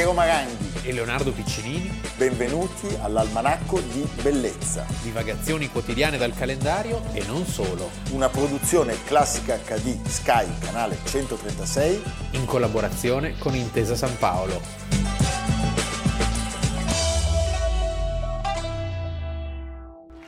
[0.00, 2.00] Piero Maranghi e Leonardo Piccinini.
[2.16, 4.86] Benvenuti all'Almanacco di Bellezza.
[5.02, 7.90] Divagazioni quotidiane dal calendario e non solo.
[8.12, 12.02] Una produzione classica HD Sky, canale 136.
[12.30, 14.62] In collaborazione con Intesa San Paolo.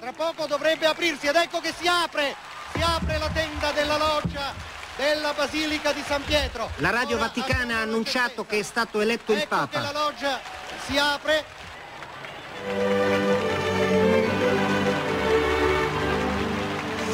[0.01, 2.35] Tra poco dovrebbe aprirsi ed ecco che si apre,
[2.75, 6.71] si apre la tenda della loggia della Basilica di San Pietro.
[6.77, 9.79] La Radio Ora, Vaticana ha annunciato che è stato eletto ecco il Papa.
[9.79, 10.41] Che la loggia
[10.87, 11.45] si apre.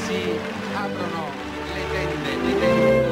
[0.06, 0.38] Si
[0.74, 1.30] aprono
[1.72, 3.06] le tende, le tende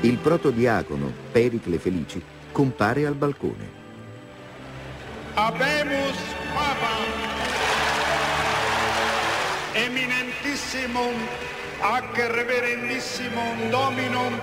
[0.00, 3.76] Il protodiacono Pericle Felici compare al balcone.
[5.34, 6.16] Abemus
[6.54, 7.26] Papa
[9.74, 11.14] eminentissimum
[11.80, 14.40] ac reverendissimum Dominum,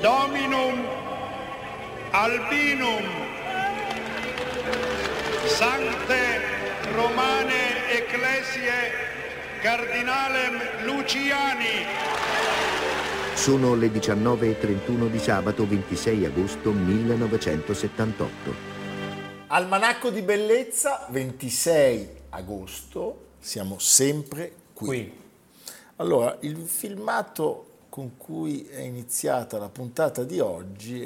[0.00, 0.86] Dominum
[2.12, 3.02] Albinum,
[5.46, 6.40] Sancte
[6.94, 8.92] Romane Ecclesiae
[9.60, 11.84] Cardinalem Luciani.
[13.34, 18.54] Sono le 19.31 di sabato 26 agosto 1978.
[19.48, 24.86] Almanacco di bellezza, 26 agosto, siamo sempre qui.
[24.86, 25.28] qui.
[26.00, 31.02] Allora, il filmato con cui è iniziata la puntata di oggi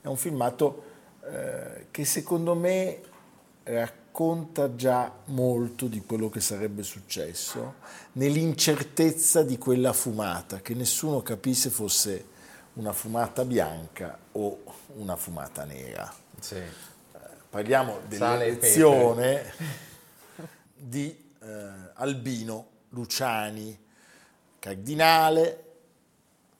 [0.00, 0.82] è un filmato
[1.22, 3.00] eh, che secondo me
[3.62, 7.74] racconta già molto di quello che sarebbe successo
[8.14, 12.26] nell'incertezza di quella fumata, che nessuno capisse fosse
[12.72, 14.62] una fumata bianca o
[14.96, 16.12] una fumata nera.
[16.40, 16.56] Sì.
[16.56, 16.70] Eh,
[17.48, 19.52] parliamo dell'elezione
[20.74, 23.86] di eh, Albino Luciani,
[24.58, 25.64] cardinale,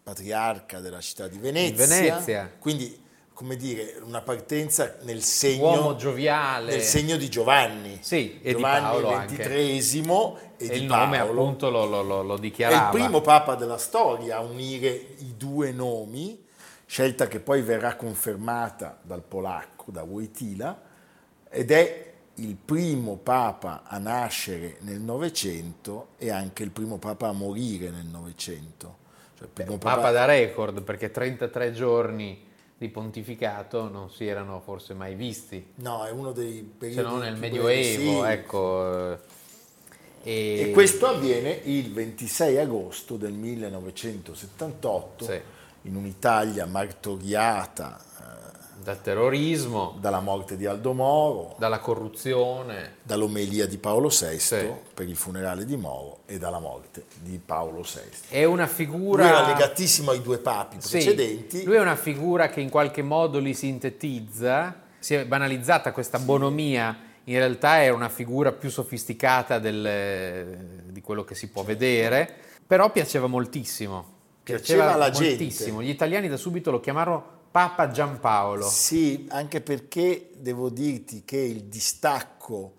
[0.02, 1.86] patriarca della città di Venezia.
[1.86, 2.52] Venezia.
[2.58, 6.72] Quindi, come dire, una partenza nel segno, Uomo gioviale.
[6.72, 7.98] nel segno di Giovanni.
[8.02, 11.04] Sì, e Giovanni di Paolo XXIII e, e di il Paolo.
[11.04, 12.84] nome appunto lo, lo, lo, lo È dichiarava.
[12.86, 16.44] il primo papa della storia a unire i due nomi,
[16.86, 20.82] scelta che poi verrà confermata dal polacco, da Wojtyla,
[21.50, 22.07] ed è
[22.38, 28.06] il primo papa a nascere nel Novecento e anche il primo papa a morire nel
[28.06, 29.06] Novecento.
[29.38, 29.76] Cioè, papa...
[29.76, 32.46] papa da record, perché 33 giorni
[32.76, 35.72] di pontificato non si erano forse mai visti.
[35.76, 38.30] No, è uno dei periodi Se non nel Medioevo, sì.
[38.30, 39.12] ecco.
[40.22, 40.68] E...
[40.68, 40.70] e...
[40.72, 45.40] questo avviene il 26 agosto del 1978 sì.
[45.82, 48.06] in un'Italia martoriata
[48.82, 54.70] dal terrorismo, dalla morte di Aldo Moro, dalla corruzione, dall'omelia di Paolo VI sì.
[54.94, 58.36] per il funerale di Moro e dalla morte di Paolo VI.
[58.36, 59.24] È una figura...
[59.24, 61.58] Lui era legatissimo ai due papi precedenti.
[61.58, 66.18] Sì, lui è una figura che in qualche modo li sintetizza, si è banalizzata questa
[66.18, 72.32] bonomia, in realtà è una figura più sofisticata del, di quello che si può vedere,
[72.66, 74.16] però piaceva moltissimo.
[74.42, 75.78] Piaceva, piaceva alla moltissimo.
[75.78, 75.84] gente.
[75.84, 78.68] Gli italiani da subito lo chiamarono Papa Giampaolo.
[78.68, 82.74] Sì, anche perché devo dirti che il distacco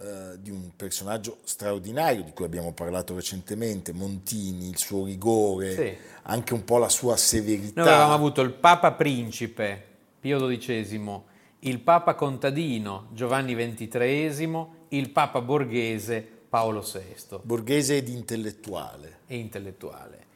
[0.00, 5.96] eh, di un personaggio straordinario di cui abbiamo parlato recentemente, Montini, il suo rigore, sì.
[6.22, 7.82] anche un po' la sua severità.
[7.82, 9.82] Noi avevamo avuto il Papa Principe,
[10.20, 11.20] Pio XII,
[11.60, 17.38] il Papa Contadino, Giovanni XXIII, il Papa Borghese, Paolo VI.
[17.42, 19.20] Borghese ed intellettuale.
[19.26, 20.26] E intellettuale.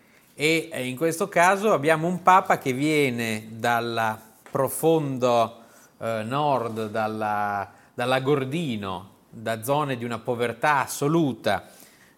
[0.41, 4.16] E in questo caso abbiamo un Papa che viene dal
[4.49, 5.62] profondo
[5.99, 11.66] eh, nord, dalla, dall'Agordino, da zone di una povertà assoluta,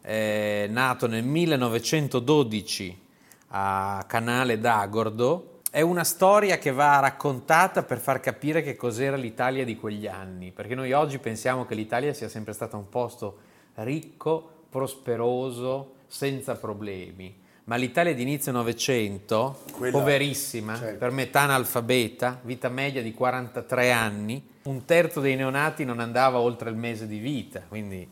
[0.02, 3.00] eh, nato nel 1912
[3.48, 5.60] a Canale d'Agordo.
[5.70, 10.50] È una storia che va raccontata per far capire che cos'era l'Italia di quegli anni,
[10.50, 13.38] perché noi oggi pensiamo che l'Italia sia sempre stata un posto
[13.76, 20.98] ricco, prosperoso, senza problemi ma l'Italia di inizio Novecento, poverissima, certo.
[20.98, 26.70] per metà analfabeta, vita media di 43 anni, un terzo dei neonati non andava oltre
[26.70, 28.08] il mese di vita, quindi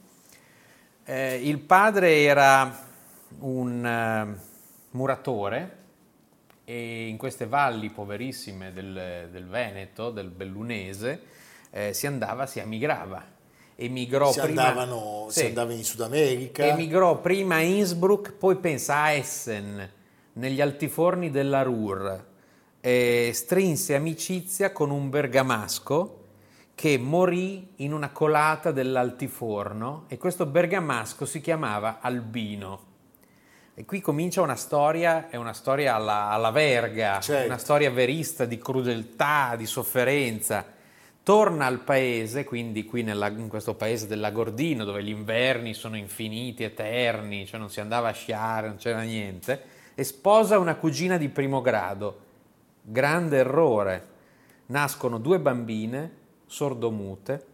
[1.05, 2.87] eh, il padre era
[3.41, 5.77] un uh, muratore
[6.65, 11.23] e in queste valli poverissime del, del Veneto, del Bellunese,
[11.71, 13.37] eh, si andava, si emigrava
[13.81, 16.67] emigrò si prima, andavano, sì, si andava in Sud America.
[16.67, 19.89] Emigrò prima a Innsbruck, poi pensa a Essen,
[20.33, 22.27] negli altiforni della Ruhr.
[22.81, 26.17] E strinse amicizia con un bergamasco
[26.75, 32.87] che morì in una colata dell'altiforno e questo bergamasco si chiamava Albino.
[33.75, 37.47] E qui comincia una storia, è una storia alla, alla verga, Certo.
[37.47, 40.65] una storia verista di crudeltà, di sofferenza.
[41.29, 46.63] Torna al paese, quindi qui nella- in questo paese dell'Agordino, dove gli inverni sono infiniti,
[46.63, 49.63] eterni, cioè non si andava a sciare, non c'era niente,
[49.95, 52.19] e sposa una cugina di primo grado.
[52.81, 54.09] Grande errore.
[54.69, 56.13] Nascono due bambine
[56.47, 57.45] sordomute,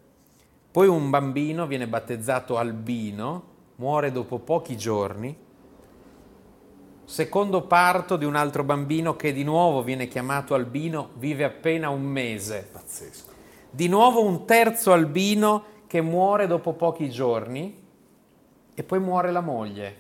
[0.71, 3.43] poi un bambino viene battezzato Albino,
[3.75, 5.37] muore dopo pochi giorni.
[7.05, 12.03] Secondo parto di un altro bambino che di nuovo viene chiamato Albino, vive appena un
[12.03, 12.69] mese.
[12.71, 13.34] Pazzesco.
[13.75, 17.83] Di nuovo un terzo albino che muore dopo pochi giorni
[18.73, 19.97] e poi muore la moglie.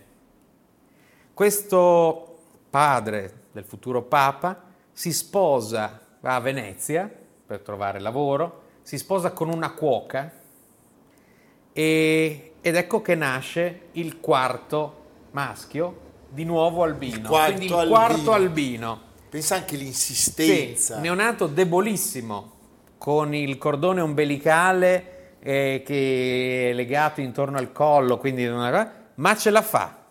[1.34, 2.38] Questo
[2.70, 4.62] padre del futuro papa
[4.92, 7.10] si sposa, va a Venezia
[7.44, 10.30] per trovare lavoro, si sposa con una cuoca
[11.72, 17.16] e- ed ecco che nasce il quarto maschio, di nuovo albino.
[17.16, 19.00] Il quarto Quindi il quarto albino.
[19.28, 21.00] Pensa anche Sì, l'insistenza.
[21.00, 22.52] neonato debolissimo,
[23.04, 29.50] con il cordone ombelicale eh, che è legato intorno al collo, quindi è- ma ce
[29.50, 30.04] la fa.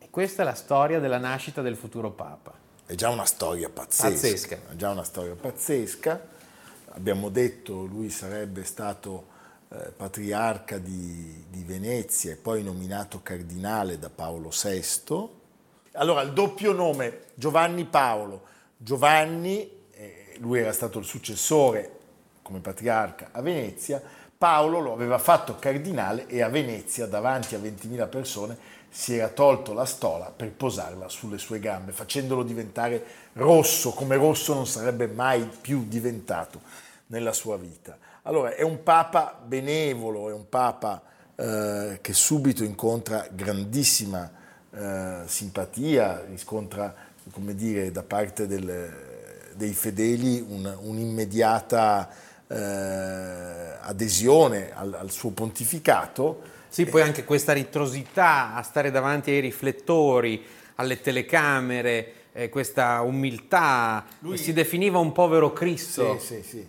[0.00, 2.52] E questa è la storia della nascita del futuro Papa.
[2.84, 4.08] È già una storia pazzesca.
[4.08, 4.58] Pazzesca.
[4.72, 6.26] È già una storia pazzesca.
[6.88, 9.26] Abbiamo detto lui sarebbe stato
[9.68, 15.28] eh, patriarca di, di Venezia e poi nominato cardinale da Paolo VI.
[15.92, 18.42] Allora, il doppio nome Giovanni Paolo.
[18.76, 21.92] Giovanni, eh, lui era stato il successore
[22.48, 24.00] come patriarca a Venezia,
[24.38, 28.56] Paolo lo aveva fatto cardinale e a Venezia, davanti a 20.000 persone,
[28.88, 33.04] si era tolto la stola per posarla sulle sue gambe, facendolo diventare
[33.34, 36.62] rosso, come rosso non sarebbe mai più diventato
[37.08, 37.98] nella sua vita.
[38.22, 41.02] Allora, è un papa benevolo, è un papa
[41.34, 44.30] eh, che subito incontra grandissima
[44.70, 46.94] eh, simpatia, riscontra,
[47.30, 49.06] come dire, da parte del-
[49.54, 52.08] dei fedeli un- un'immediata
[52.48, 56.56] eh, adesione al, al suo pontificato.
[56.68, 60.44] Sì, poi anche questa ritrosità a stare davanti ai riflettori,
[60.76, 64.04] alle telecamere, eh, questa umiltà,
[64.34, 66.18] si definiva un povero Cristo.
[66.18, 66.66] Sì, sì, sì.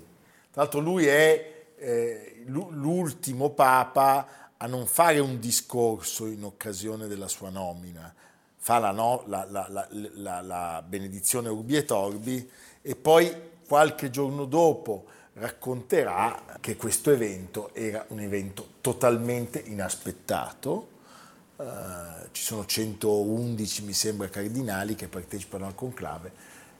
[0.52, 7.08] Tra l'altro lui è eh, l'u- l'ultimo papa a non fare un discorso in occasione
[7.08, 8.14] della sua nomina.
[8.58, 12.50] Fa la, no- la- la- la benedizione Urbi et Orbi
[12.82, 13.32] e poi
[13.68, 20.98] qualche giorno dopo racconterà che questo evento era un evento totalmente inaspettato.
[21.58, 21.64] Eh,
[22.32, 26.32] ci sono 111, mi sembra, cardinali che partecipano al conclave,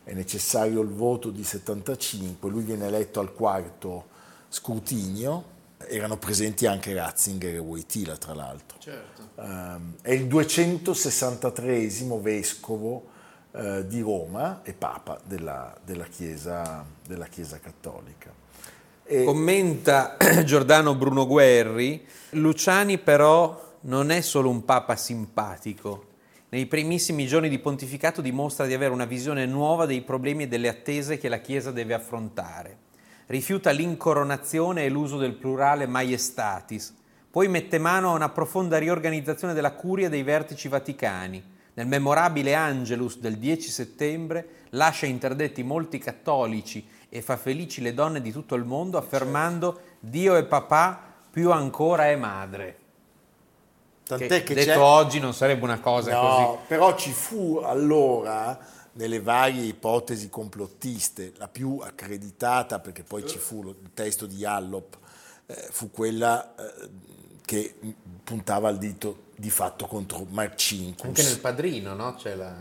[0.04, 4.08] è necessario il voto di 75, lui viene eletto al quarto
[4.50, 5.58] scrutinio,
[5.88, 8.78] erano presenti anche Ratzinger e Wojtyla tra l'altro.
[9.36, 13.18] Ehm, è il 263 vescovo
[13.52, 18.32] eh, di Roma e Papa della, della Chiesa, della Chiesa Cattolica.
[19.04, 26.06] E- Commenta Giordano Bruno Guerri, Luciani però non è solo un papa simpatico.
[26.50, 30.68] Nei primissimi giorni di pontificato dimostra di avere una visione nuova dei problemi e delle
[30.68, 32.78] attese che la Chiesa deve affrontare.
[33.28, 36.96] Rifiuta l'incoronazione e l'uso del plurale maiestatis.
[37.30, 41.58] Poi mette mano a una profonda riorganizzazione della curia dei vertici vaticani.
[41.80, 48.20] Nel memorabile Angelus del 10 settembre lascia interdetti molti cattolici e fa felici le donne
[48.20, 52.78] di tutto il mondo affermando Dio è papà, più ancora è madre.
[54.04, 54.78] Tant'è che, detto c'è...
[54.78, 56.58] oggi non sarebbe una cosa No, così.
[56.68, 58.60] però ci fu allora,
[58.94, 64.98] nelle varie ipotesi complottiste, la più accreditata, perché poi ci fu il testo di Yallop,
[65.46, 66.90] eh, fu quella eh,
[67.50, 67.74] che
[68.24, 71.08] puntava il dito di fatto contro Marcinkus.
[71.08, 72.14] Anche nel padrino, no?
[72.14, 72.56] C'è la...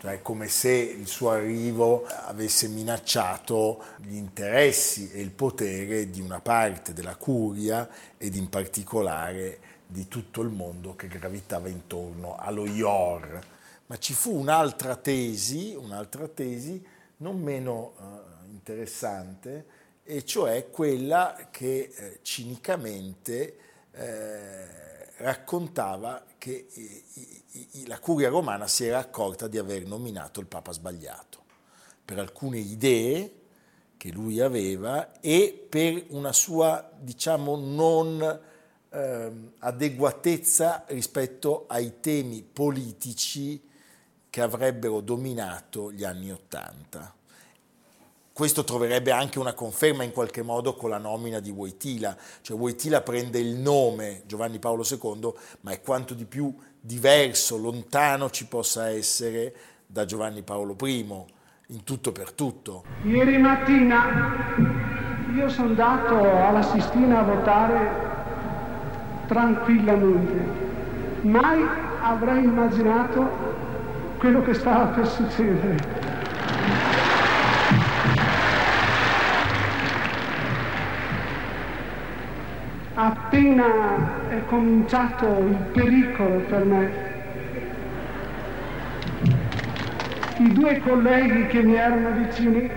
[0.00, 6.38] Cioè, come se il suo arrivo avesse minacciato gli interessi e il potere di una
[6.38, 13.40] parte della curia ed in particolare di tutto il mondo che gravitava intorno allo IOR.
[13.86, 16.80] Ma ci fu un'altra tesi, un'altra tesi
[17.16, 19.66] non meno eh, interessante,
[20.10, 23.56] e cioè quella che eh, cinicamente
[23.92, 30.40] eh, raccontava che i- i- i- la curia romana si era accorta di aver nominato
[30.40, 31.44] il Papa sbagliato
[32.02, 33.32] per alcune idee
[33.98, 38.40] che lui aveva e per una sua, diciamo, non
[38.90, 43.62] ehm, adeguatezza rispetto ai temi politici
[44.30, 47.14] che avrebbero dominato gli anni Ottanta.
[48.38, 53.00] Questo troverebbe anche una conferma in qualche modo con la nomina di Wojtyla, cioè Wojtyla
[53.00, 58.90] prende il nome Giovanni Paolo II, ma è quanto di più diverso, lontano ci possa
[58.90, 59.52] essere
[59.84, 61.04] da Giovanni Paolo I,
[61.66, 62.84] in tutto per tutto.
[63.02, 64.54] Ieri mattina
[65.34, 67.90] io sono andato alla Sistina a votare
[69.26, 70.66] tranquillamente.
[71.22, 71.66] Mai
[72.02, 73.28] avrei immaginato
[74.18, 75.97] quello che stava per succedere.
[83.38, 86.90] Appena è cominciato il pericolo per me,
[90.38, 92.68] i due colleghi che mi erano vicini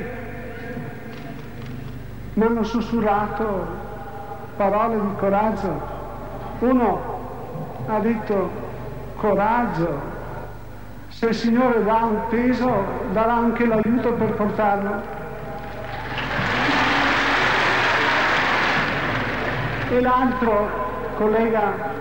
[2.36, 3.65] mi hanno sussurrato
[4.56, 5.82] parole di coraggio.
[6.60, 7.01] Uno
[7.88, 8.51] ha detto
[9.15, 10.00] coraggio,
[11.08, 12.72] se il Signore dà un peso
[13.13, 15.21] darà anche l'aiuto per portarlo.
[19.92, 20.70] E l'altro
[21.18, 21.94] collega,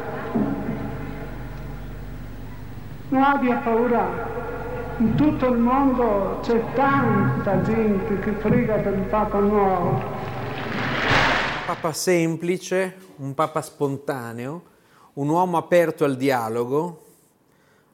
[3.08, 9.40] non abbia paura, in tutto il mondo c'è tanta gente che prega per il Papa
[9.40, 10.00] nuovo.
[11.66, 14.62] Papa semplice, un papa spontaneo,
[15.14, 17.06] un uomo aperto al dialogo,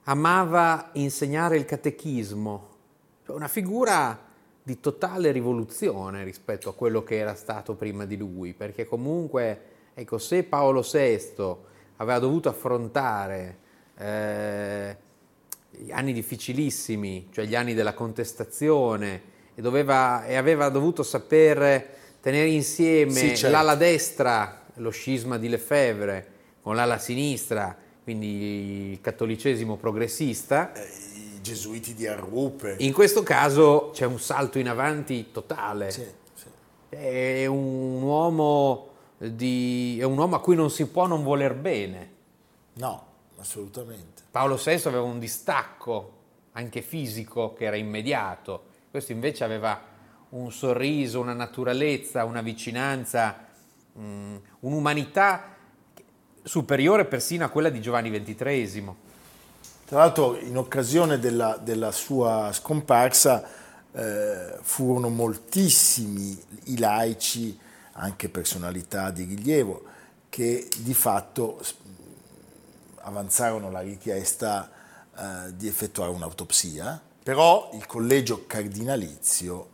[0.04, 2.68] amava insegnare il catechismo,
[3.28, 4.18] una figura
[4.62, 10.18] di totale rivoluzione rispetto a quello che era stato prima di lui, perché comunque Ecco,
[10.18, 11.56] se Paolo VI
[11.96, 13.56] aveva dovuto affrontare
[13.96, 14.96] eh,
[15.88, 19.22] anni difficilissimi, cioè gli anni della contestazione,
[19.54, 23.56] e, doveva, e aveva dovuto saper tenere insieme Sì, certo.
[23.56, 26.26] l'ala destra, lo scisma di Lefebvre,
[26.60, 30.86] con l'ala sinistra, quindi il cattolicesimo progressista, Eh,
[31.36, 32.74] I gesuiti di Arrupe.
[32.80, 35.90] in questo caso c'è un salto in avanti totale.
[35.90, 36.44] Sì, sì.
[36.90, 42.14] È un uomo di- è un uomo a cui non si può non voler bene.
[42.74, 43.06] No,
[43.38, 44.22] assolutamente.
[44.30, 46.12] Paolo VI aveva un distacco
[46.52, 49.78] anche fisico che era immediato, questo invece aveva
[50.30, 53.46] un sorriso, una naturalezza, una vicinanza,
[53.98, 55.54] mm, un'umanità
[56.42, 58.94] superiore persino a quella di Giovanni XXIII.
[59.84, 63.48] Tra l'altro, in occasione della, della sua scomparsa,
[63.92, 67.58] eh, furono moltissimi i laici,
[67.96, 69.84] anche personalità di rilievo,
[70.28, 71.60] che di fatto
[73.02, 74.70] avanzarono la richiesta
[75.16, 79.70] eh, di effettuare un'autopsia, però il collegio cardinalizio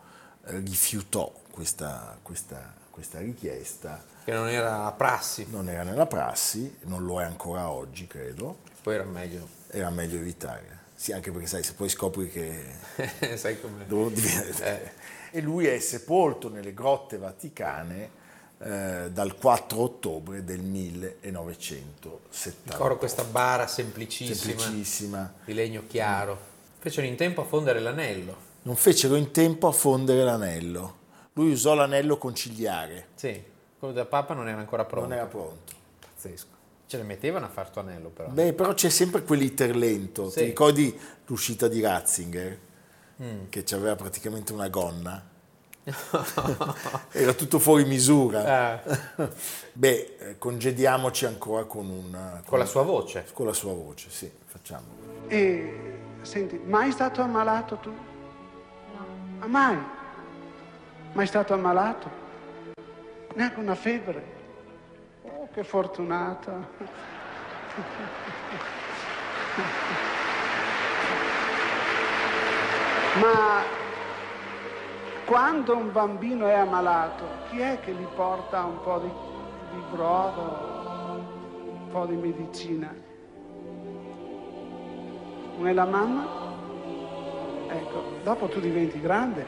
[0.47, 6.77] eh, rifiutò questa, questa- questa richiesta, Che non era la prassi, non era nella prassi,
[6.83, 9.49] non lo è ancora oggi, credo, poi era meglio.
[9.69, 10.81] era meglio evitare.
[10.95, 12.77] Sì, anche perché sai, se poi scopri che
[13.37, 13.85] Sai com'è?
[13.87, 14.93] Dovevo dire-
[15.35, 18.11] E lui è sepolto nelle grotte vaticane
[18.59, 22.73] eh, dal 4 ottobre del 1970.
[22.73, 25.33] Ricordo questa bara semplicissima, Semplicissima.
[25.45, 26.51] di legno chiaro.
[26.79, 28.51] Fecero in tempo a fondere l'anello.
[28.63, 30.99] Non fecero in tempo a fondere l'anello.
[31.35, 33.43] Lui usò l'anello conciliare, Sì,
[33.79, 35.09] quello del Papa non era ancora pronto.
[35.09, 35.73] non era pronto.
[35.99, 36.51] Pazzesco.
[36.87, 38.29] Ce le mettevano a far tuo anello però.
[38.29, 40.29] Beh, però c'è sempre quell'iter lento.
[40.29, 40.41] Sì.
[40.41, 40.95] Ti ricordi
[41.27, 42.59] l'uscita di Ratzinger?
[43.23, 43.49] Mm.
[43.51, 45.31] Che aveva praticamente una gonna?
[47.13, 48.83] Era tutto fuori misura.
[48.83, 48.99] Eh,
[49.73, 52.43] Beh, eh, congediamoci ancora con una...
[52.45, 53.27] con la sua voce.
[53.33, 54.87] Con la sua voce, sì, facciamo.
[55.29, 57.93] E senti, mai stato ammalato tu?
[59.41, 59.47] No.
[59.47, 59.79] mai?
[61.13, 62.11] Mai stato ammalato?
[63.35, 64.41] Neanche una febbre?
[65.23, 66.69] Oh, che fortunata.
[73.21, 73.61] Ma
[75.27, 79.11] quando un bambino è ammalato, chi è che gli porta un po' di,
[79.75, 81.21] di brodo,
[81.69, 82.95] un po' di medicina?
[85.59, 86.27] Non è la mamma?
[87.69, 89.45] Ecco, dopo tu diventi grande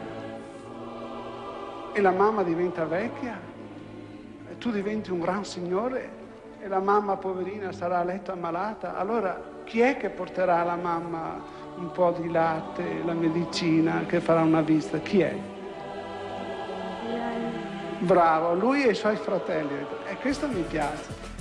[1.92, 3.40] e la mamma diventa vecchia
[4.50, 6.22] e tu diventi un gran signore
[6.60, 8.96] e la mamma poverina sarà a letto ammalata.
[8.96, 14.42] Allora chi è che porterà alla mamma un po' di latte, la medicina, che farà
[14.42, 14.98] una visita?
[14.98, 15.36] Chi è?
[17.98, 19.86] Bravo, lui e i suoi fratelli.
[20.06, 21.33] E questo mi piace.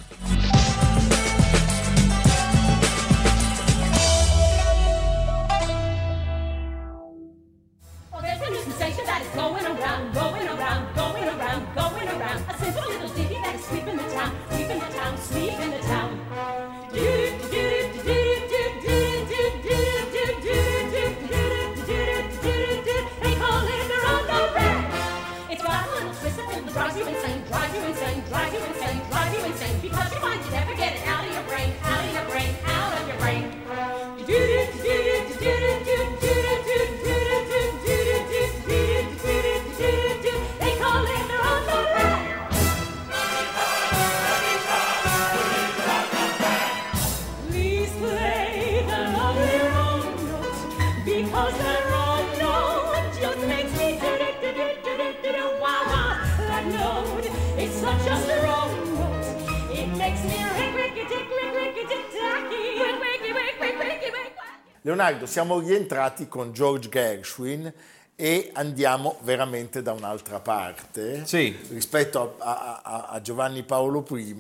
[64.86, 67.74] Leonardo, siamo rientrati con George Gershwin
[68.18, 71.26] e andiamo veramente da un'altra parte.
[71.26, 71.58] Sì.
[71.70, 74.36] Rispetto a, a- a- Giovanni Paolo I,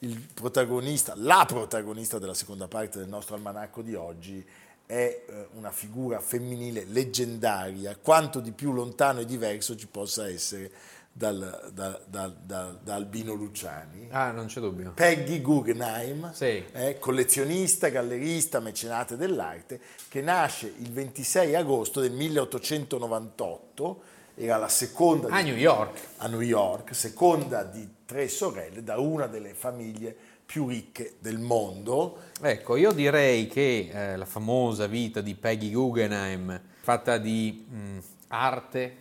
[0.00, 4.46] il protagonista, la protagonista della seconda parte del nostro almanacco di oggi
[4.84, 10.70] è eh, una figura femminile leggendaria, quanto di più lontano e diverso ci possa essere
[11.18, 14.06] dal, da, da- da- da Albino Luciani.
[14.10, 14.92] Ah, non c'è dubbio.
[14.94, 16.64] Peggy Guggenheim, Sì.
[16.72, 24.00] eh, collezionista, gallerista, mecenate dell'arte, che nasce il 26 agosto del 1898,
[24.36, 26.00] era la seconda A di- New York.
[26.18, 32.18] a New York, seconda di tre sorelle, da una delle famiglie più ricche del mondo.
[32.40, 37.98] Ecco, io direi che eh, la famosa vita di Peggy Guggenheim, fatta di mh,
[38.28, 38.96] arte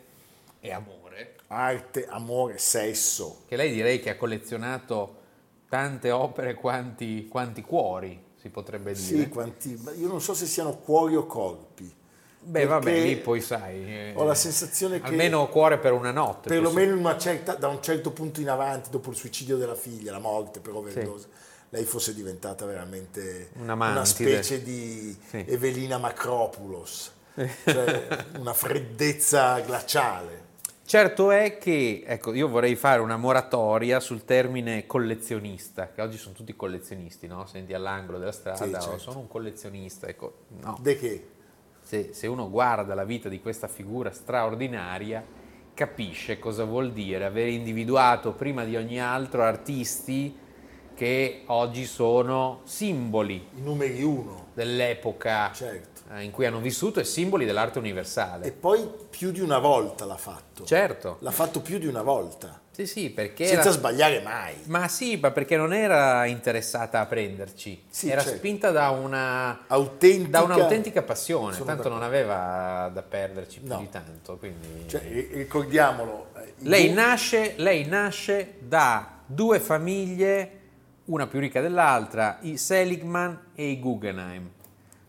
[0.60, 1.07] e amore,
[1.48, 3.44] Arte, amore, sesso.
[3.48, 5.16] che lei direi che ha collezionato
[5.70, 9.24] tante opere quanti, quanti cuori, si potrebbe dire.
[9.24, 11.94] Sì, quanti, ma io non so se siano cuori o corpi.
[12.40, 13.84] Beh, vabbè, lì poi sai.
[13.86, 15.08] eh, Ho la sensazione che...
[15.08, 16.48] Almeno cuore per una notte.
[16.48, 20.62] perlomeno certa- da un certo punto in avanti, dopo il suicidio della figlia, la morte
[20.62, 21.28] per overdose,
[21.70, 25.44] lei fosse diventata veramente Una una specie di Sì.
[25.48, 27.12] Evelina Macropulos,
[27.66, 30.46] cioè una freddezza glaciale.
[30.88, 36.34] Certo è che, ecco, io vorrei fare una moratoria sul termine collezionista, che oggi sono
[36.34, 37.46] tutti collezionisti, no?
[37.46, 38.98] Senti all'angolo della strada, Sì, "Oh, certo.
[39.00, 40.78] sono un collezionista, ecco, no.
[40.80, 41.28] De che?
[41.82, 45.22] Se, se uno guarda la vita di questa figura straordinaria,
[45.74, 50.34] capisce cosa vuol dire aver individuato prima di ogni altro artisti
[50.98, 56.02] che oggi sono simboli I numeri uno, dell'epoca certo.
[56.16, 58.52] eh, in cui hanno vissuto e simboli dell'arte E universale.
[58.52, 60.66] poi più di una volta l'ha fatto.
[60.66, 63.72] Certo, L'ha fatto più di una volta, sì sì, perché senza era...
[63.72, 64.56] sbagliare mai.
[64.66, 68.38] Ma sì, ma perché non era interessata a prenderci, Sì, era certo.
[68.38, 70.30] spinta da una Autentica.
[70.30, 72.16] da un'autentica passione, Sono tanto non d'accordo.
[72.18, 73.78] aveva da perderci più No.
[73.78, 74.38] di tanto.
[74.38, 74.86] Quindi...
[74.88, 76.30] Cioè, ri- ricordiamolo.
[76.38, 80.57] eh, lei, Gu- nasce, lei nasce da due famiglie,
[81.08, 84.50] una più ricca dell'altra, i Seligman e i Guggenheim.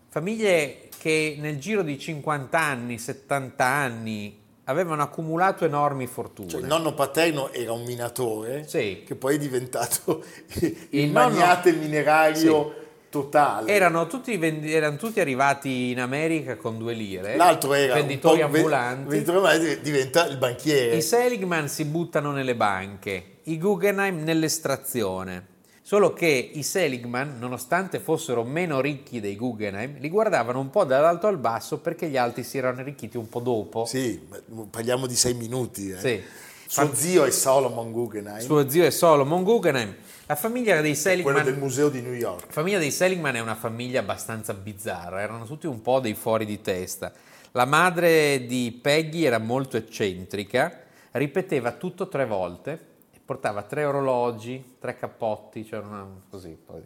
[0.09, 6.47] Famiglie che nel giro di 50 anni, 70 anni avevano accumulato enormi fortune.
[6.49, 9.03] Cioè, il nonno paterno era un minatore Sì.
[9.05, 10.23] che poi è diventato
[10.61, 12.75] il, Il nonno- magnate minerario
[13.09, 13.71] totale.
[13.71, 18.43] Erano tutti, vendi- erano tutti arrivati in America con due lire, L'altro era venditori un
[18.45, 19.09] ambulanti.
[19.09, 20.95] venditore diventa il banchiere.
[20.95, 25.57] I Seligman si buttano nelle banche, i Guggenheim nell'estrazione.
[25.89, 31.25] Solo che i Seligman, nonostante fossero meno ricchi dei Guggenheim, li guardavano un po' dall'alto
[31.25, 33.85] al basso perché gli altri si erano arricchiti un po' dopo.
[33.85, 34.21] Sì,
[34.69, 35.89] parliamo di sei minuti.
[35.89, 35.97] eh.
[35.97, 36.21] Sì.
[36.67, 39.95] Suo zio è Solomon Guggenheim, Suo zio è Solomon Guggenheim.
[40.27, 42.45] La famiglia dei quello Seligman del museo di New York.
[42.45, 46.45] La famiglia dei Seligman è una famiglia abbastanza bizzarra, erano tutti un po' dei fuori
[46.45, 47.11] di testa.
[47.53, 50.81] La madre di Peggy era molto eccentrica,
[51.13, 52.88] ripeteva tutto tre volte,
[53.29, 56.57] portava tre orologi, tre cappotti, cioè una, così.
[56.65, 56.81] poi.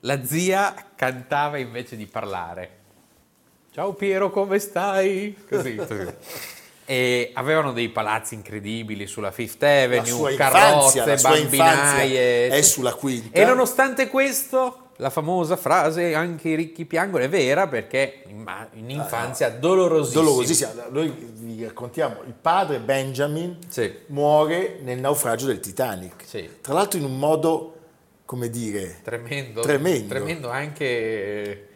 [0.00, 2.76] La zia cantava invece di parlare.
[3.72, 5.34] Ciao Piero, come stai?
[5.48, 5.76] Così.
[5.76, 6.06] così.
[6.90, 12.48] E avevano dei palazzi incredibili sulla Fifth Avenue, carrozze, infanzia, bambinaie.
[12.48, 13.38] è sulla quinta.
[13.38, 18.90] E nonostante questo, la famosa frase anche i ricchi piangono è vera perché in, in
[18.90, 20.22] infanzia dolorosissima.
[20.22, 20.72] Dolorosissima.
[20.90, 23.92] Noi vi raccontiamo, il padre Benjamin Sì.
[24.06, 26.24] muore nel naufragio del Titanic.
[26.24, 26.48] Sì.
[26.60, 27.74] Tra l'altro in un modo,
[28.24, 29.60] come dire, Tremendo.
[29.60, 30.08] Tremendo.
[30.08, 31.68] Tremendo anche,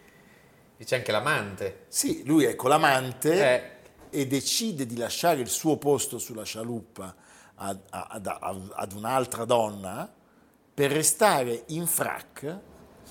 [0.76, 1.84] dice anche l'amante.
[1.88, 3.80] sì, lui è con l'amante
[4.10, 4.18] Eh.
[4.18, 7.14] e decide di lasciare il suo posto sulla scialuppa
[7.54, 10.12] ad, ad- ad- ad un'altra donna
[10.74, 12.58] per restare in frac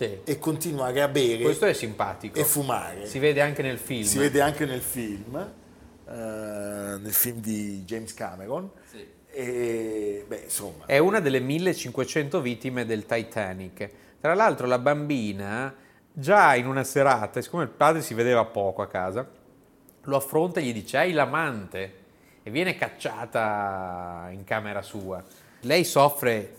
[0.01, 0.17] Sì.
[0.23, 2.39] e continuare a bere Questo è simpatico.
[2.39, 3.05] e fumare.
[3.05, 4.01] Si vede anche nel film.
[4.03, 8.67] Si vede anche nel film, eh, nel film di James Cameron.
[9.29, 13.89] E beh, insomma, È una delle 1500 vittime del Titanic.
[14.19, 15.71] Tra l'altro la bambina,
[16.11, 19.29] già in una serata, siccome il padre si vedeva poco a casa,
[20.05, 21.93] lo affronta e gli dice hai l'amante
[22.41, 25.23] e viene cacciata in camera sua.
[25.61, 26.55] Lei soffre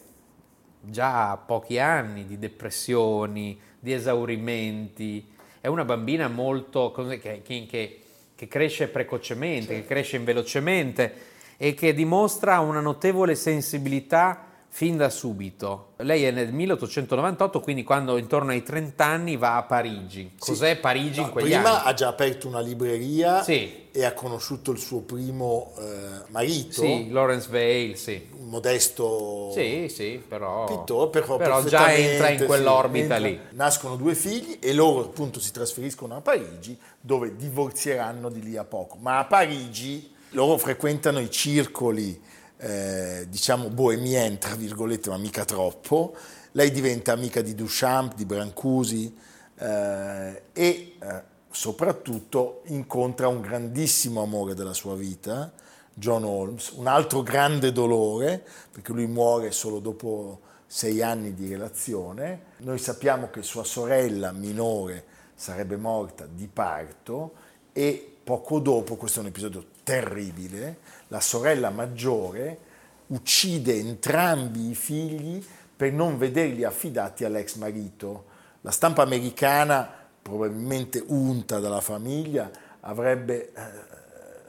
[0.82, 5.26] già pochi anni di depressioni, di esaurimenti,
[5.60, 11.14] è una bambina molto che, che- che- cresce precocemente, che cresce velocemente
[11.56, 15.92] e che dimostra una notevole sensibilità fin da subito.
[15.98, 20.32] Lei è nel 1898, quindi quando intorno ai 30 anni va a Parigi.
[20.38, 21.90] Cos'è Parigi No, in quegli prima anni?
[21.90, 23.88] ha già aperto una libreria Sì.
[23.92, 25.82] e ha conosciuto il suo primo eh,
[26.28, 28.26] marito, Sì, Lawrence Vale, sì.
[28.38, 33.38] un modesto Sì, sì, però, pittore, però, però già entra in sì, quell'orbita entra- lì.
[33.50, 38.64] Nascono due figli e loro appunto si trasferiscono a Parigi dove divorzieranno di lì a
[38.64, 38.96] poco.
[39.00, 42.18] Ma a Parigi loro frequentano i circoli,
[42.62, 46.14] eh, diciamo bohemien, tra virgolette, ma mica troppo.
[46.52, 49.12] Lei diventa amica di Duchamp, di Brancusi
[49.58, 55.52] eh, e eh, soprattutto incontra un grandissimo amore della sua vita,
[55.92, 62.42] John Holmes, un altro grande dolore, perché lui muore solo dopo sei anni di relazione.
[62.58, 67.32] Noi sappiamo che sua sorella minore sarebbe morta di parto
[67.72, 70.78] e poco dopo, questo è un episodio terribile,
[71.12, 72.58] la sorella maggiore
[73.08, 75.44] uccide entrambi i figli
[75.76, 78.24] per non vederli affidati all'ex marito.
[78.62, 79.90] La stampa americana,
[80.22, 83.52] probabilmente unta dalla famiglia, avrebbe eh,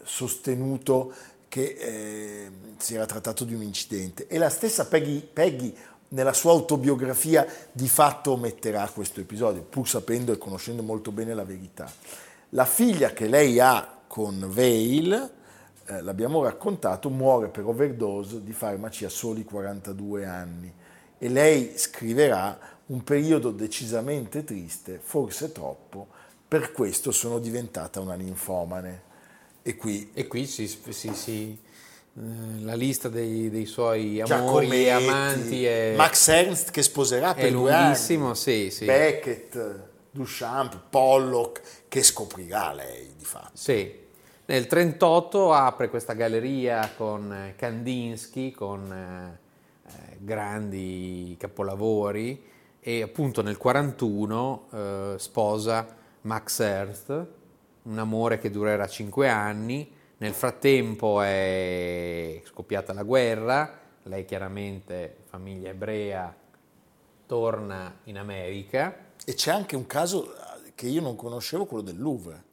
[0.04, 1.14] sostenuto
[1.50, 4.28] che eh, si era trattato di un incidente.
[4.28, 5.76] E la stessa Peggy, Peggy,
[6.10, 11.44] nella sua autobiografia, di fatto ometterà questo episodio, pur sapendo e conoscendo molto bene la
[11.44, 11.92] verità.
[12.50, 15.42] La figlia che lei ha con Vale,
[15.86, 20.74] eh, l'abbiamo raccontato, muore per overdose di farmaci a soli 42 anni
[21.18, 26.08] e lei scriverà un periodo decisamente triste, forse troppo,
[26.48, 29.12] per questo sono diventata una ninfomane.
[29.62, 31.58] E qui E qui si, si- si-
[32.16, 32.22] eh,
[32.62, 37.52] la lista dei, dei suoi amori e amanti è, Max Ernst che sposerà per è
[37.52, 38.86] due anni, sì, sì.
[38.86, 39.80] Beckett,
[40.12, 43.52] Duchamp, Pollock, che scoprirà lei di fatto.
[43.54, 44.02] Sì.
[44.46, 49.40] Nel 38 apre questa galleria con eh, Kandinsky, con eh,
[49.88, 52.44] eh, grandi capolavori
[52.82, 57.28] e appunto nel 41 eh, sposa Max Ernst,
[57.84, 59.90] un amore che durerà cinque anni.
[60.18, 66.36] Nel frattempo è scoppiata la guerra, lei chiaramente, famiglia ebrea,
[67.26, 68.94] torna in America.
[69.24, 70.34] E c'è anche un caso
[70.76, 72.52] che io non conoscevo, quello del Louvre.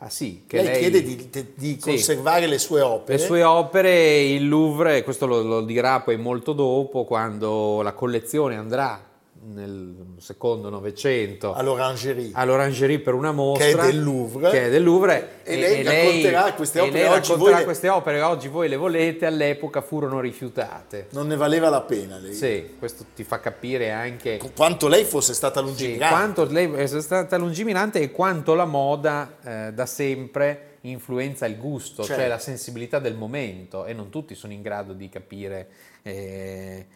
[0.00, 1.78] Ah sì, che lei, lei chiede di, di- di Sì.
[1.80, 3.18] conservare le sue opere.
[3.18, 8.54] Le sue opere, il Louvre, questo lo, lo dirà poi molto dopo, quando la collezione
[8.56, 9.04] andrà
[9.52, 12.30] nel secondo Novecento all'Orangerie.
[12.34, 14.50] all'Orangerie per una mostra Che è del Louvre.
[14.50, 17.64] che è del Louvre, E lei racconterà queste e opere, lei oggi racconterà voi le-
[17.64, 21.06] queste opere, oggi voi le volete, all'epoca furono rifiutate.
[21.10, 22.34] Non ne valeva la pena lei.
[22.34, 26.14] Sì, questo ti fa capire anche Quanto lei fosse stata sì, lungimirante.
[26.14, 32.02] quanto lei è stata lungimirante e quanto la moda eh, da sempre influenza il gusto,
[32.04, 32.20] Certo.
[32.20, 35.68] cioè la sensibilità del momento e non tutti sono in grado di capire
[36.02, 36.86] eh,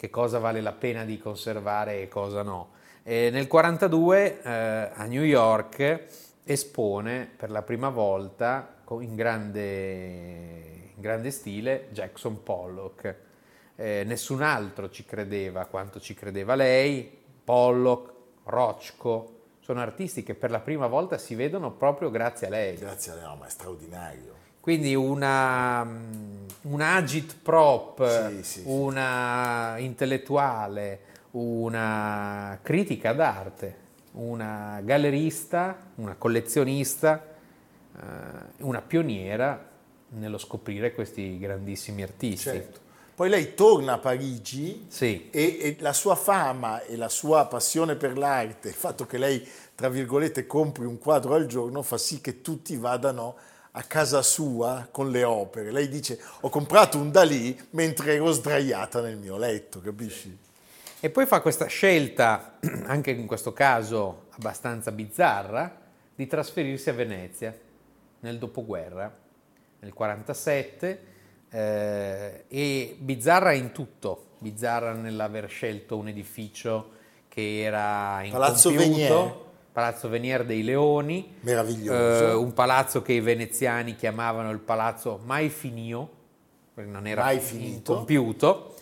[0.00, 2.70] che cosa vale la pena di conservare e cosa no.
[3.02, 4.40] E nel 1942
[4.94, 6.04] a New York
[6.42, 13.14] espone per la prima volta in grande, grande stile Jackson Pollock.
[13.76, 18.12] Eh, nessun altro ci credeva quanto ci credeva lei, Pollock,
[18.44, 22.76] Rochko, sono artisti che per la prima volta si vedono proprio grazie a lei.
[22.78, 24.39] Grazie a lei, no, ma è straordinario.
[24.70, 28.62] Quindi una, mm, una agit prop, Sì, sì, sì.
[28.66, 31.00] una intellettuale,
[31.32, 33.74] una critica d'arte,
[34.12, 37.20] una gallerista, una collezionista,
[37.96, 38.00] eh,
[38.58, 39.68] una pioniera
[40.10, 42.50] nello scoprire questi grandissimi artisti.
[42.50, 42.78] Certo.
[43.16, 45.30] Poi lei torna a Parigi Sì.
[45.32, 49.44] e, e la sua fama e la sua passione per l'arte, il fatto che lei,
[49.74, 53.34] tra virgolette, compri un quadro al giorno, fa sì che tutti vadano
[53.72, 55.70] a casa sua con le opere.
[55.70, 60.36] Lei dice, ho comprato un Dalì mentre ero sdraiata nel mio letto, capisci?
[61.02, 65.78] E poi fa questa scelta, anche in questo caso abbastanza bizzarra,
[66.14, 67.56] di trasferirsi a Venezia
[68.20, 69.10] nel dopoguerra,
[69.80, 71.04] nel 47,
[71.48, 79.36] eh, e bizzarra in tutto, bizzarra nell'aver scelto un edificio che era Palazzo incompiuto, Venier.
[79.80, 82.28] Palazzo Venier dei Leoni, Meraviglioso.
[82.28, 86.06] eh, un palazzo che i veneziani chiamavano il palazzo mai finio,
[86.74, 87.92] perché non era Mai fi- finito.
[87.92, 88.74] incompiuto,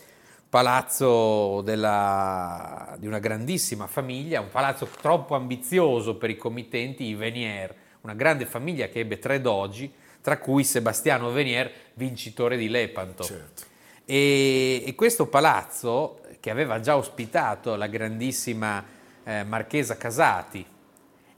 [0.49, 7.73] palazzo della- di una grandissima famiglia, un palazzo troppo ambizioso per i committenti, i Venier,
[8.01, 13.23] una grande famiglia che ebbe tre dogi, tra cui Sebastiano Venier, vincitore di Lepanto.
[13.23, 13.63] Certo.
[14.03, 18.83] E, e questo palazzo, che aveva già ospitato la grandissima
[19.23, 20.65] eh, Marchesa Casati,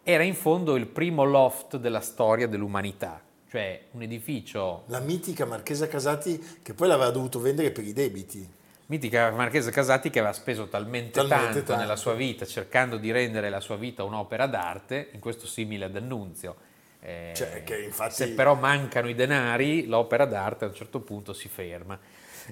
[0.04, 5.88] era in fondo il primo loft della storia dell'umanità, cioè un edificio La mitica Marchesa
[5.88, 8.48] Casati che poi l'aveva dovuto vendere per i debiti.
[8.88, 11.82] Mitica Marchese Casati che aveva speso talmente, Talmente tanto, tanto.
[11.82, 15.96] nella sua vita cercando di rendere la sua vita un'opera d'arte, in questo simile ad
[15.96, 16.56] Annunzio.
[17.00, 21.32] Eh, Cioè, che infatti- Se però mancano i denari, l'opera d'arte a un certo punto
[21.32, 21.98] si ferma.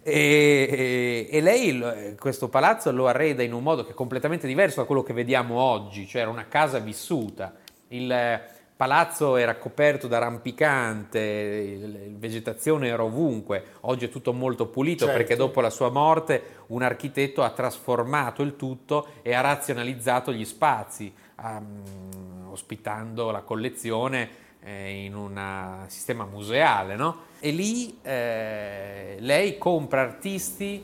[0.04, 4.86] E, e- lei questo palazzo lo arreda in un modo che è completamente diverso da
[4.86, 7.54] quello che vediamo oggi, cioè era una casa vissuta.
[7.90, 8.42] Il
[8.76, 15.18] palazzo era coperto da rampicante, il- vegetazione era ovunque, oggi è tutto molto pulito Certo.
[15.20, 20.46] perché dopo la sua morte un architetto ha trasformato il tutto e ha razionalizzato gli
[20.46, 24.30] spazi, ehm, ospitando la collezione
[24.62, 27.28] eh, in un sistema museale, no?
[27.40, 30.84] E lì eh, lei compra artisti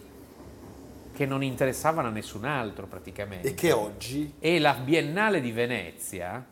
[1.14, 3.50] che non interessavano a nessun altro praticamente.
[3.50, 6.46] E che oggi E la Biennale di Venezia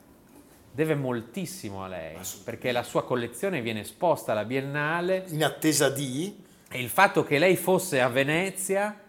[0.72, 6.42] deve moltissimo a lei, perché la sua collezione viene esposta alla Biennale in attesa di
[6.70, 9.00] e il fatto che lei fosse a Venezia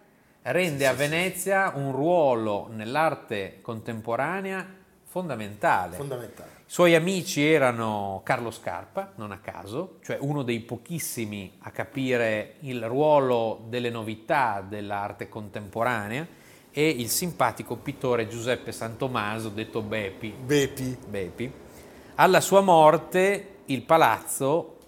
[0.43, 4.67] rende a Venezia un ruolo nell'arte contemporanea
[5.05, 5.97] fondamentale.
[5.97, 6.54] fondamentale.
[6.67, 12.55] I suoi amici erano Carlo Scarpa, non a caso, cioè uno dei pochissimi a capire
[12.61, 16.27] il ruolo delle novità dell'arte contemporanea,
[16.73, 20.31] e il simpatico pittore Giuseppe Santomaso, detto Bepi.
[20.31, 20.97] Bepi.
[21.07, 21.53] Bepi.
[22.17, 24.79] Alla sua morte, il palazzo,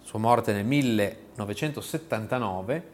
[0.00, 2.88] sua morte nel 1979,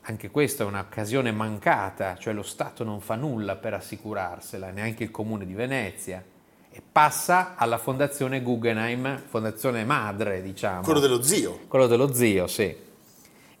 [0.00, 5.12] anche questa è un'occasione mancata, cioè lo Stato non fa nulla per assicurarsela, neanche il
[5.12, 6.20] comune di Venezia,
[6.70, 10.82] e passa alla fondazione Guggenheim, fondazione madre, diciamo.
[10.82, 11.60] Quello dello zio.
[11.68, 12.74] Quello dello zio, sì.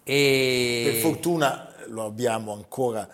[0.02, 0.90] E...
[0.90, 3.08] Per fortuna lo abbiamo ancora,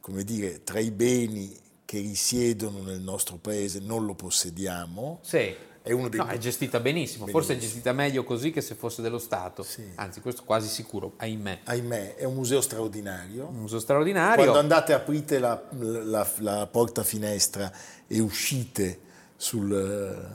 [0.00, 5.18] come dire, tra i beni che risiedono nel nostro paese, non lo possediamo.
[5.22, 5.54] Sì.
[5.82, 9.00] È uno dei No, è gestita benissimo, forse è gestita meglio così che se fosse
[9.00, 9.66] dello Stato.
[9.94, 11.60] Anzi, questo quasi sicuro, ahimè.
[11.64, 13.46] Ahimè, è un museo straordinario.
[13.46, 14.36] Un museo straordinario.
[14.36, 17.72] Quando andate, aprite la, la- la porta finestra
[18.06, 19.00] e uscite
[19.40, 20.28] sul,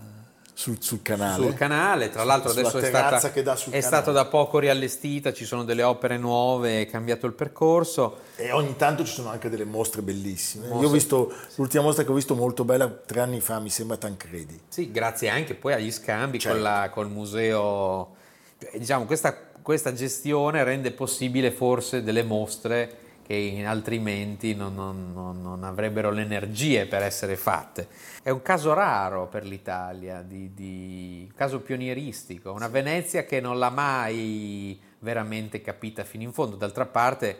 [0.54, 1.44] sul- sul canale.
[1.44, 3.32] sul canale, tra l'altro Sulla adesso è, stata,
[3.70, 8.18] è stato da poco riallestita, ci sono delle opere nuove, è cambiato il percorso.
[8.36, 10.68] E ogni tanto ci sono anche delle mostre bellissime.
[10.68, 13.70] Mostre- Io ho visto, l'ultima mostra che ho visto molto bella tre anni fa, mi
[13.70, 14.60] sembra Tancredi.
[14.70, 16.58] Sì, grazie anche poi agli scambi Certo.
[16.58, 18.15] con la- col museo.
[18.58, 25.64] Eh, Diciamo, questa, questa gestione rende possibile forse delle mostre che altrimenti non, non- non-
[25.64, 27.88] avrebbero le energie per essere fatte.
[28.22, 33.58] È un caso raro per l'Italia, di, di- un caso pionieristico, una Venezia che non
[33.58, 36.56] l'ha mai veramente capita fino in fondo.
[36.56, 37.38] D'altra parte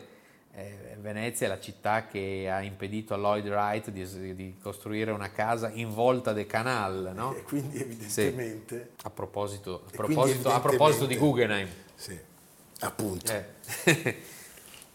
[0.54, 5.30] eh, Venezia è la città che ha impedito a Lloyd Wright di, di costruire una
[5.30, 7.34] casa in volta del canal, no?
[7.34, 8.90] E quindi evidentemente...
[9.02, 11.68] A proposito, a proposito, a proposito di evidentemente- Guggenheim.
[11.94, 12.18] Sì,
[12.80, 13.32] appunto.
[13.32, 14.34] Eh.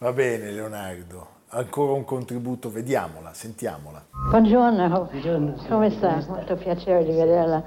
[0.02, 4.04] Va bene Leonardo, ancora un contributo, vediamola, sentiamola.
[4.32, 5.14] Buongiorno.
[5.70, 6.26] come sta?
[6.28, 7.64] Molto piacere di vederla.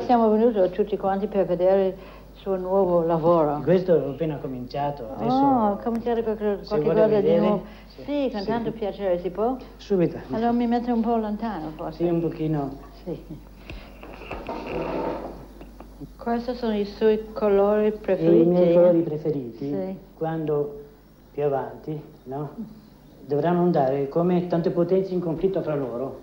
[0.00, 1.94] Siamo venuti tutti quanti per vedere il
[2.34, 3.62] suo nuovo lavoro.
[3.62, 7.64] Questo ho appena cominciato, adesso Oh, cominciare per qualche cosa di vedere, nuovo.
[7.86, 8.02] sì.
[8.04, 8.46] Sì, con Sì.
[8.46, 9.56] tanto piacere, si può?
[9.78, 10.18] subito.
[10.32, 12.04] Allora mi metto un po' lontano forse.
[12.04, 12.76] Sì, un pochino.
[13.02, 13.24] Sì.
[16.18, 18.42] Questi sono i suoi colori preferiti?
[18.42, 19.96] I miei colori preferiti, Sì.
[20.12, 20.77] quando
[21.38, 22.50] più avanti, no?
[23.24, 26.22] Dovranno andare come tante potenze in conflitto fra loro.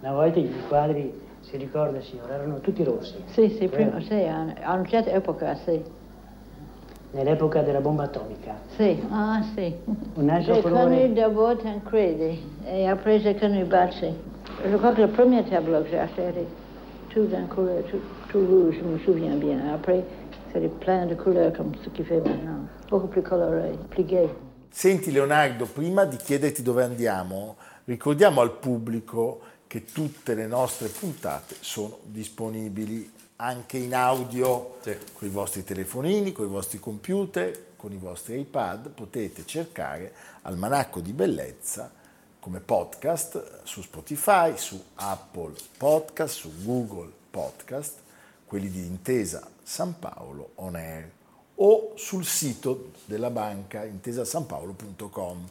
[0.00, 3.22] Una volta i quadri, si ricorda signora, erano tutti rossi.
[3.26, 5.84] Sì, sì, prima, sì, a una certa epoca, sì.
[7.10, 8.54] Nell'epoca della bomba atomica.
[8.68, 9.74] Sì, ah sì.
[10.14, 14.14] Un altro J'ai colore- connu d'abord Tancredi et après j'ai connu Bazzi.
[14.64, 16.46] Je crois que le premier tableau que j'ai acheté était
[17.10, 19.58] tout d'un couleur, tout, tout rouge, je me souviens bien.
[19.74, 20.06] Après,
[20.52, 22.66] c'était plein de couleurs comme ce qu'il fait maintenant.
[22.88, 24.28] Beaucoup plus coloré, plus gai.
[24.70, 31.56] Senti Leonardo, prima di chiederti dove andiamo, ricordiamo al pubblico che tutte le nostre puntate
[31.60, 37.96] sono disponibili anche in audio con i vostri telefonini, con i vostri computer, con i
[37.96, 38.90] vostri iPad.
[38.90, 40.12] Potete cercare
[40.42, 41.90] Almanacco di Bellezza
[42.38, 47.98] come podcast su Spotify, su Apple Podcast, su Google Podcast,
[48.46, 51.10] quelli di Intesa San Paolo On Air
[51.56, 55.48] o sul sito della banca intesasanpaolo.com.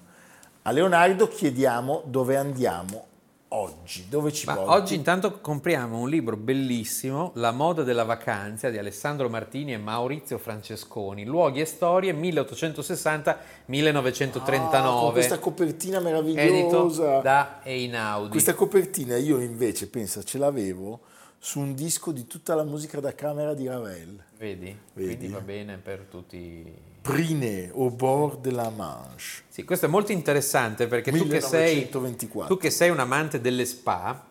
[0.64, 3.06] A Leonardo chiediamo dove andiamo
[3.54, 4.70] oggi, dove ci porti.
[4.70, 10.38] oggi intanto compriamo un libro bellissimo, La moda della vacanza di Alessandro Martini e Maurizio
[10.38, 15.08] Francesconi, Luoghi e storie 1860-1939.
[15.08, 17.20] Ah, questa copertina edito meravigliosa.
[17.20, 18.30] da Einaudi.
[18.30, 21.00] Questa copertina io invece, pensa, ce l'avevo
[21.44, 24.24] su un disco di tutta la musica da camera di Ravel.
[24.38, 24.78] Vedi?
[24.94, 25.16] Vedi?
[25.16, 26.72] Quindi va bene per tutti.
[27.02, 29.42] Prine au bord de la Manche.
[29.50, 32.54] Sì, questo è molto interessante perché tu che, sei, 1924.
[32.56, 34.24] tu che sei un amante delle spa,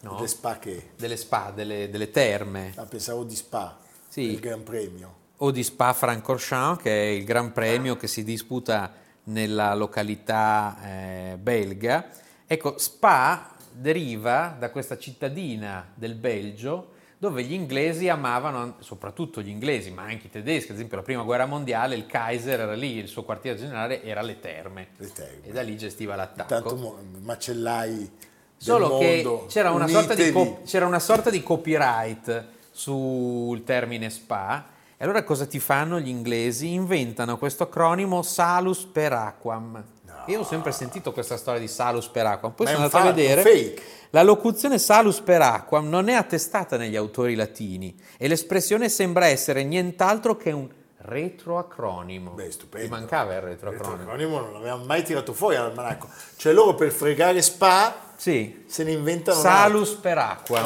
[0.00, 0.20] no?
[0.20, 0.90] Le spa che?
[0.96, 4.22] delle spa, delle, delle terme, Ah, pensavo di Spa, Sì.
[4.22, 5.14] il Gran Premio.
[5.36, 8.92] o di Spa Francorchamps, che è il gran premio che si disputa
[9.24, 12.08] nella località eh, belga.
[12.44, 19.92] Ecco, Spa deriva da questa cittadina del Belgio dove gli inglesi amavano, soprattutto gli inglesi,
[19.92, 23.06] ma anche i tedeschi, ad esempio la prima guerra mondiale, il Kaiser era lì, il
[23.06, 25.46] suo quartiere generale era le terme, Le terme.
[25.46, 26.48] e da lì gestiva l'attacco.
[26.48, 28.08] Tanto macellai del
[28.56, 30.50] Solo che mondo, c'era una, sorta di unitevi.
[30.50, 34.66] co- c'era una sorta di copyright sul termine spa.
[34.96, 36.72] E allora cosa ti fanno gli inglesi?
[36.72, 39.82] Inventano questo acronimo Salus per Aquam.
[40.26, 42.52] Io ho sempre sentito questa storia di Salus per Aquam.
[42.52, 43.42] Poi Ma sono andato a vedere.
[43.42, 43.82] fake.
[44.10, 49.64] La locuzione Salus per Aquam non è attestata negli autori latini e l'espressione sembra essere
[49.64, 52.30] nient'altro che un retroacronimo.
[52.32, 52.86] Beh, stupendo.
[52.86, 53.96] Ti mancava il retroacronimo.
[53.98, 56.08] L'acronimo non l'avevamo mai tirato fuori all'almanacco.
[56.36, 60.00] Cioè loro per fregare Spa Sì, se ne inventano Salus altro.
[60.02, 60.18] per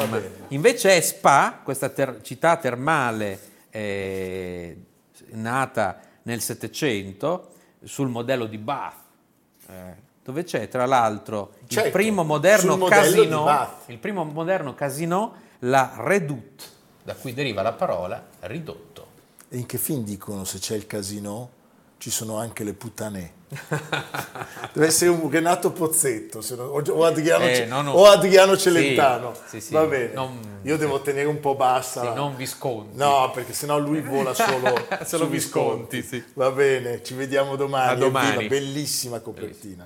[0.07, 0.31] bene.
[0.49, 3.39] Invece è Spa, questa ter- città termale
[3.71, 4.77] eh,
[5.31, 7.51] nata nel Settecento,
[7.83, 8.95] sul modello di Bath,
[10.23, 16.63] dove c'è tra l'altro il Certo, primo moderno casino, il primo moderno casino, la Redoute,
[17.03, 19.05] da cui deriva la parola ridotto.
[19.49, 21.49] E in che film dicono se c'è il casino
[21.97, 23.31] ci sono anche le puttanè?
[24.73, 27.91] Deve essere un Renato Pozzetto se no- o, Adriano, Eh, no, no.
[27.93, 29.33] o Adriano Celentano.
[29.47, 29.71] sì, sì.
[29.73, 30.13] Va bene.
[30.13, 32.01] Non- Io devo tenere un po' bassa.
[32.01, 32.97] Sì, non Visconti.
[32.97, 36.21] No, perché sennò lui vola solo, Solo su Visconti, sì.
[36.33, 37.91] Va bene, ci vediamo domani.
[37.91, 38.29] A domani.
[38.35, 39.85] Evviva, bellissima copertina.